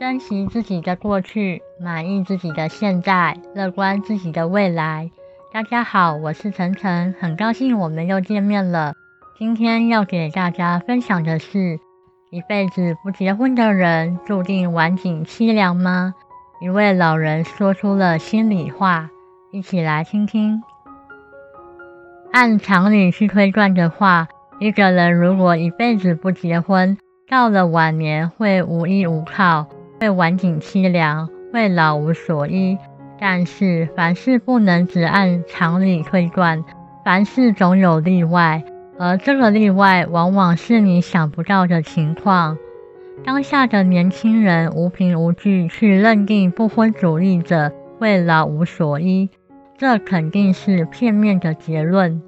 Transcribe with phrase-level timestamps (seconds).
[0.00, 5.10] 珍惜自己的过去，满意自己的现在，乐观自己的未来。
[5.52, 8.94] 大家好，我是晨晨，很高兴我们又见面了。
[9.38, 11.78] 今天要给大家分享的是：
[12.30, 16.14] 一辈子不结婚的人，注定晚景凄凉吗？
[16.62, 19.10] 一位老人说出了心里话，
[19.52, 20.62] 一起来听听。
[22.32, 24.28] 按常理去推断的话，
[24.60, 26.96] 一个人如果一辈子不结婚，
[27.28, 29.66] 到了晚年会无依无靠，
[30.00, 32.78] 会晚景凄凉，会老无所依。
[33.20, 36.64] 但是凡事不能只按常理推断，
[37.04, 38.64] 凡事总有例外，
[38.98, 42.56] 而这个例外往往是你想不到的情况。
[43.22, 49.28] 当下的年轻人无凭无据去认定不婚主义者会老无所依，
[49.76, 52.22] 这肯定是片面的结论。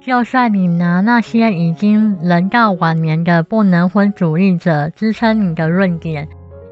[0.00, 6.26] 就算你拿那些已经人到晚年的不能婚主义者支撑你的论点，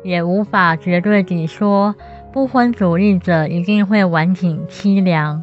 [0.06, 1.96] 也无法绝对地说
[2.32, 5.42] 不婚主义者一定会晚景凄凉。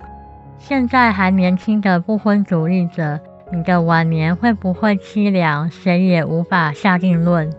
[0.58, 3.20] 现在还年轻的不婚主义者，
[3.52, 7.52] 你的晚年会不会凄凉，谁也无法下定论，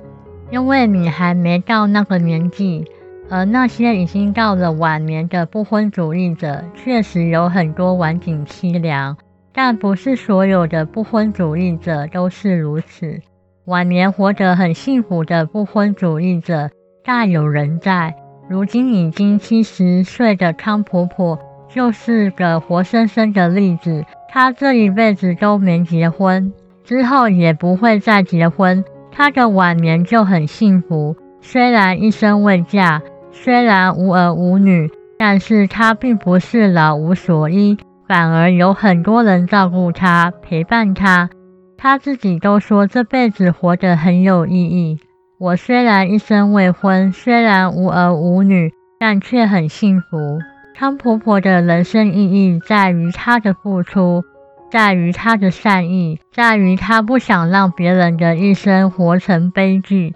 [0.51, 2.91] 因为你还没到那个年纪。
[3.31, 9.17] 而那些已经到了晚年的不婚主义者，确实有很多晚景凄凉。
[9.53, 13.21] 但不是所有的不婚主义者都是如此。
[13.67, 16.71] 晚年活得很幸福的不婚主义者
[17.07, 18.15] 大有人在。
[18.49, 21.39] 如今已经七十岁的康婆婆
[21.69, 24.07] 就是个活生生的例子。
[24.31, 26.51] 她这一辈子都没结婚，
[26.83, 28.83] 之后也不会再结婚。
[29.13, 31.15] 她的晚年就很幸福。
[31.43, 37.77] 虽然一生未嫁，虽然无儿无女，但是她并不是老无所依。
[38.09, 41.29] 反而有很多人照顾她，陪伴她。
[41.77, 44.99] 她自己都说这辈子活得很有意义。
[45.45, 50.39] 我虽然一生未婚，虽然无儿无女，但却很幸福。
[50.75, 54.25] 汤婆婆的人生意义在于她的付出，
[54.71, 60.15] 在于她的善意，在于她不想让别人的一生活成悲剧。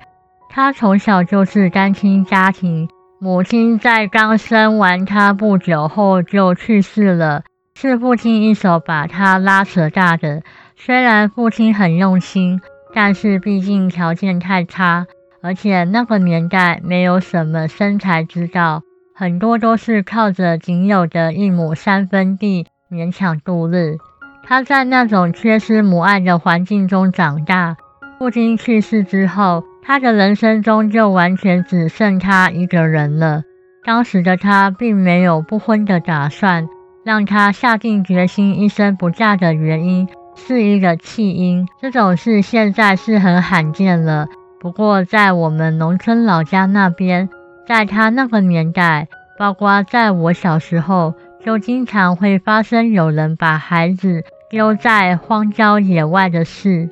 [0.48, 2.88] 她从小就是单亲家庭，
[3.20, 7.42] 母亲在刚生完她不久后就去世了。
[7.74, 10.40] 是父亲一手把她拉扯大的，
[10.74, 12.62] 虽然父亲很用心，
[12.94, 15.06] 但是毕竟条件太差，
[15.42, 18.82] 而且那个年代没有什么生财之道，
[19.14, 23.96] 很多都是靠着仅有的一亩三分地勉强度日。
[24.44, 27.76] 他在那种缺失母爱的环境中长大，
[28.18, 33.42] 父亲去世之后，他的人生中就完全只剩他一个人了。
[33.84, 36.68] 当时的他并没有不婚的打算。
[37.04, 40.06] 让他下定决心一生不嫁的原因
[40.36, 44.26] 是一个弃婴，这种事现在是很罕见了。
[44.60, 47.28] 不过在我们农村老家那边，
[47.66, 49.08] 在他那个年代，
[49.38, 51.14] 包括在我小时候，
[51.44, 56.90] 就经常会发生有人把孩子丢在荒郊野外的事。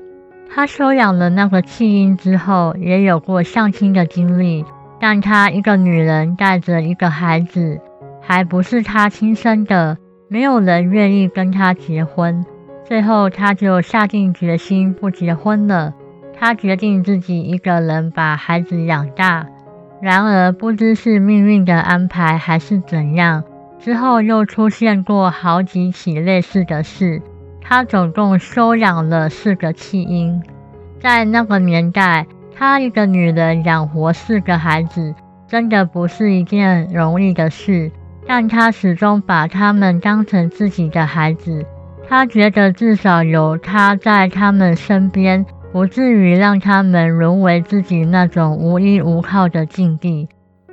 [0.48, 4.64] 他收养了那个弃婴之后，也有过相亲的经历，
[5.00, 7.80] 但他一个女人带着一个孩子，
[8.22, 9.98] 还不是他亲生的。
[10.28, 12.44] 没有人愿意跟他结婚，
[12.84, 15.94] 最后他就下定决心不结婚了。
[16.38, 19.46] 他决定自己一个人把孩子养大。
[20.00, 23.42] 然而，不知是命运的安排还是怎样，
[23.78, 27.22] 之后又出现过好几起类似的事。
[27.62, 30.42] 他总共收养了四个弃婴。
[31.00, 35.14] 在那个年代，他一个女人养活四个孩子，
[35.48, 37.90] 真的不是一件容易的事。
[38.26, 41.64] 但他始终把他们当成自己的孩子，
[42.08, 50.26] 他觉得至少有他在他们身边，不至于让他们沦为自己那种无依无靠的境地。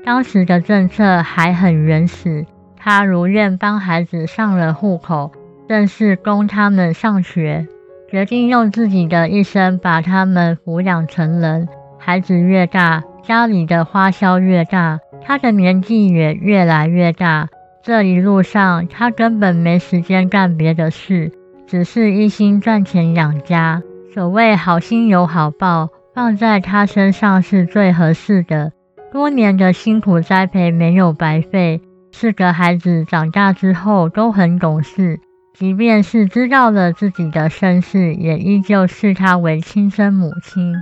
[0.05, 2.45] 当时的政策还很原始，
[2.77, 5.33] 他如愿帮孩子上了户口，
[5.67, 7.67] 正式供他们上学，
[8.09, 11.67] 决定用自己的一生把他们抚养成人。
[11.99, 15.01] 孩子越大，家里的花销越大。
[15.21, 17.49] 他的年纪也越来越大，
[17.83, 21.29] 这一路上他根本没时间干别的事，
[21.67, 23.81] 只是一心赚钱养家。
[24.13, 28.71] 所谓好心有好报，放在他身上是最合适的。
[29.11, 31.81] 多年的辛苦栽培没有白费，
[32.11, 35.19] 四个孩子长大之后都很懂事，
[35.55, 40.75] 即便是知道了自己的身世，也依旧视他为亲生母亲。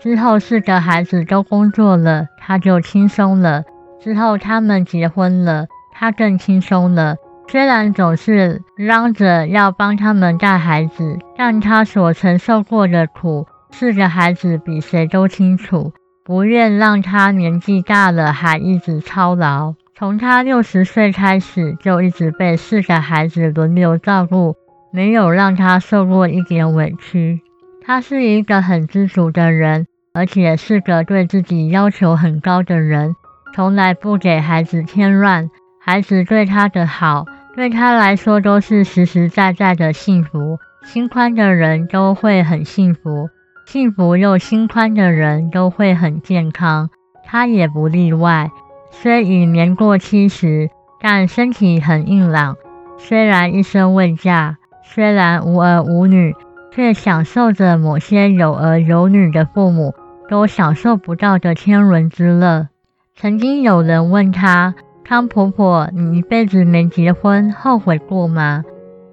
[0.00, 3.64] 之后四个孩子都工作了，他就轻松了。
[4.00, 7.16] 之后他们结婚了，他更轻松了。
[7.50, 15.92] 虽然总是嚷着要帮他们带孩子，但他所承受过的苦，四个孩子比谁都清楚。
[16.26, 19.72] 不愿让他年纪大了还一直操劳。
[19.96, 24.54] 从他六十岁开始，就一直被四个孩子轮流照顾，
[24.92, 27.40] 没有让他受过一点委屈。
[27.82, 33.16] 他是一个很知足的人，而且是个对自己要求很高的人，
[33.54, 35.48] 从来不给孩子添乱。
[35.80, 37.24] 孩子对他的好，
[37.58, 40.60] 对他来说都是实实在在的幸福。
[40.84, 43.30] 心宽的人都会很幸福。
[43.66, 46.88] 幸福又心宽的人都会很健康，
[47.24, 48.52] 他也不例外。
[48.92, 50.70] 虽已年过七十，
[51.00, 52.56] 但身体很硬朗。
[52.96, 56.36] 虽然一生未嫁，虽然无儿无女，
[56.70, 59.96] 却享受着某些有儿有女的父母
[60.28, 62.68] 都享受不到的天伦之乐。
[63.16, 64.76] 曾经有人问他
[65.08, 68.62] ：“康婆婆，你一辈子没结婚，后悔过吗？”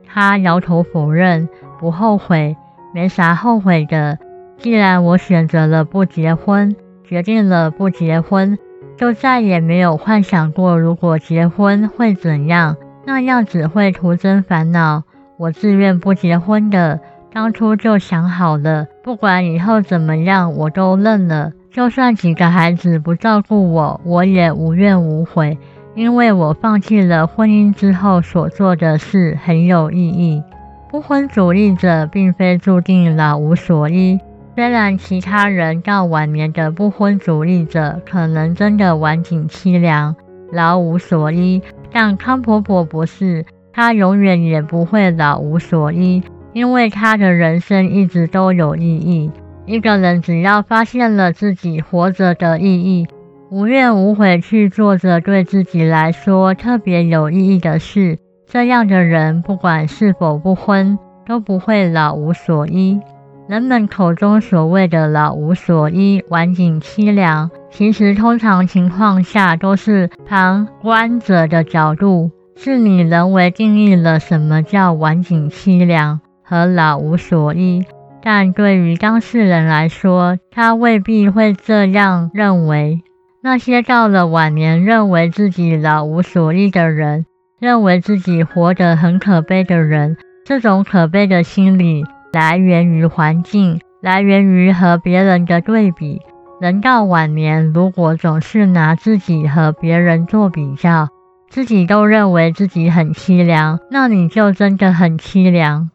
[0.05, 1.47] 她摇头否认
[1.79, 2.57] ：“不后悔，
[2.93, 4.19] 没啥后悔的。”
[4.59, 6.75] 既然我选择了不结婚，
[7.05, 8.59] 决定了不结婚，
[8.97, 12.75] 就再也没有幻想过如果结婚会怎样，
[13.05, 15.03] 那样只会徒增烦恼。
[15.37, 16.99] 我自愿不结婚的，
[17.31, 21.53] 当初就想好了，不管以后怎么样，我都认了。
[21.71, 25.57] 就算几个孩子不照顾我，我也无怨无悔，
[25.95, 30.43] 因为我放弃了婚姻之后所做的事很有意义。
[30.91, 34.19] 不婚主义者并非注定老无所依。
[34.55, 40.15] 虽然其他人到晚年的不婚主义者可能真的晚景凄凉、
[40.51, 41.61] 老无所依，
[41.91, 49.31] 但康婆婆不是，她永远也不会老无所依，因为她的人生一直都有意义。
[49.65, 53.07] 一个人只要发现了自己活着的意义，
[53.51, 60.97] 无怨无悔去做着对自己来说特别有意义的事，这样的人不管是否不婚，
[61.27, 62.99] 都不会老无所依。
[63.47, 77.85] 人们口中所谓的老无所依、晚景凄凉，其实通常情况下都是旁观者的角度，是你人为定义了什么叫晚景凄凉和老无所依。
[78.23, 83.03] 但对于当事人来说，他未必会这样认为。
[83.45, 87.27] 那些到了晚年认为自己老无所依的人，
[87.59, 92.03] 认为自己活得很可悲的人，这种可悲的心理。
[92.33, 96.23] 来源于环境，来源于和别人的对比。
[96.59, 101.09] 人到晚年，如果总是拿自己和别人做比较，
[101.47, 105.91] 自己都认为自己很凄凉，那你就真的很凄凉。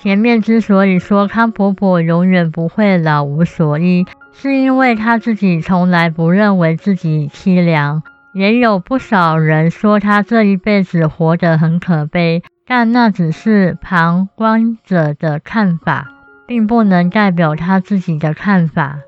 [0.00, 8.02] 前面之所以说康婆婆永远不会老无所依，是因为他自己从来不认为自己凄凉。
[8.34, 12.42] 也有不少人说他这一辈子活得很可悲。
[12.64, 16.08] 但那只是旁观者的看法，
[16.46, 19.00] 并不能代表他自己的看法。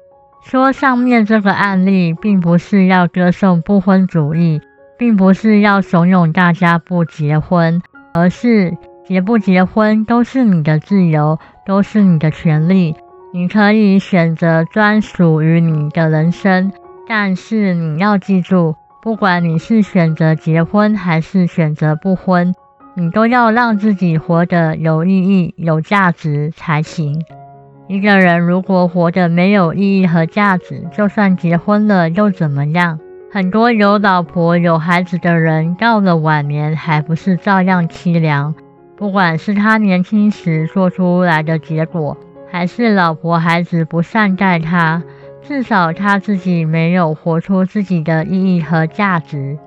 [0.43, 4.61] 说上面这个案例，并不是要歌颂不婚主义，
[4.99, 7.81] 并不是要怂恿大家不结婚，
[8.13, 12.95] 而是结不结婚都是你的自由，都是你的权利。
[13.37, 16.71] 你可以选择专属于你的人生，
[17.09, 22.55] 但是你要记住，不管你是选择结婚还是选择不婚。
[22.95, 27.25] 你都要让自己活得有意义、有价值才行。
[27.89, 33.01] 一个人如果活得没有意义和价值，就算结婚了又怎么样？
[33.33, 38.55] 很多有老婆、有孩子的人，到了晚年还不是照样凄凉？
[38.97, 42.17] 不管是他年轻时做出来的结果，
[42.55, 45.03] 还是老婆孩子不善待他，
[45.43, 49.59] 至少他自己没有活出自己的意义和价值。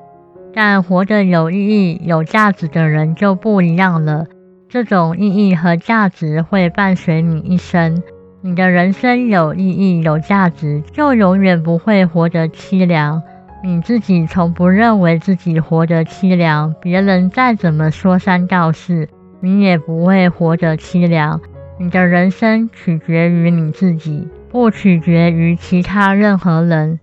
[0.54, 4.28] 但活得有意义、有价值的人就不一样了。
[4.70, 8.02] 这种意义和价值会伴随你一生。
[8.40, 13.22] 你的人生有意义、有价值，就永远不会活得凄凉。
[13.66, 19.10] 你自己从不认为自己活得凄凉，别人再怎么说三道四，
[19.42, 21.42] 你也不会活得凄凉。
[21.80, 27.00] 你的人生取决于你自己，不取决于其他任何人。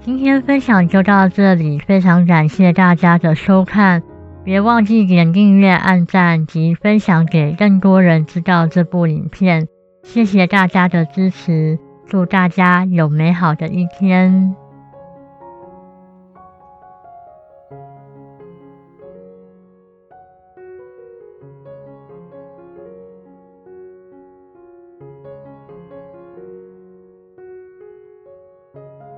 [0.00, 4.02] 今天分享就到这里，非常感谢大家的收看，
[4.42, 9.68] 别忘记点订阅、按赞及分享给更多人知道这部影片。
[10.02, 11.78] 谢谢大家的支持，
[12.08, 14.56] 祝大家有美好的一天。